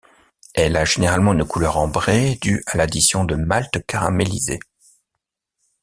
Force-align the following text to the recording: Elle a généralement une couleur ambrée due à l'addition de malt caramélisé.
Elle 0.55 0.77
a 0.77 0.83
généralement 0.83 1.33
une 1.33 1.45
couleur 1.45 1.77
ambrée 1.77 2.39
due 2.41 2.63
à 2.65 2.75
l'addition 2.75 3.23
de 3.23 3.35
malt 3.35 3.77
caramélisé. 3.85 4.57